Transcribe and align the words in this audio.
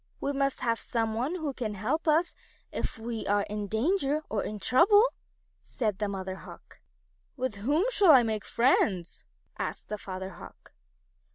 We 0.19 0.31
must 0.33 0.61
have 0.61 0.79
some 0.79 1.13
one 1.13 1.35
who 1.35 1.53
can 1.53 1.75
help 1.75 2.07
us 2.07 2.33
if 2.71 2.97
ever 2.97 3.07
we 3.07 3.27
are 3.27 3.43
in 3.47 3.67
danger, 3.67 4.23
or 4.31 4.43
in 4.43 4.57
trouble," 4.57 5.03
said 5.61 5.99
the 5.99 6.07
Mother 6.07 6.37
Hawk. 6.37 6.79
"With 7.37 7.57
whom 7.57 7.85
shall 7.91 8.09
I 8.09 8.23
make 8.23 8.43
friends?" 8.43 9.25
asked 9.59 9.89
the 9.89 9.99
Father 9.99 10.29
Hawk. 10.31 10.73